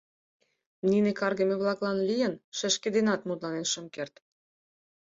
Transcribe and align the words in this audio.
Нине 0.89 1.11
каргыме-влаклан 1.19 1.97
лийын 2.09 2.33
шешке 2.57 2.89
денат 2.95 3.21
мутланен 3.27 3.65
шым 3.71 3.85
керт. 3.95 4.13